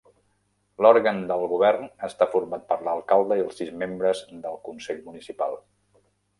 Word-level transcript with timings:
L'òrgan 0.85 1.19
del 1.31 1.45
govern 1.51 1.85
està 2.07 2.29
format 2.33 2.65
per 2.73 2.79
l'alcalde 2.89 3.39
i 3.43 3.45
els 3.45 3.61
sis 3.63 3.71
membres 3.85 4.25
del 4.47 4.61
Consell 4.71 5.07
Municipal. 5.07 5.59